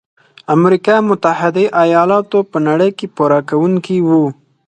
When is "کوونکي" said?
3.49-3.97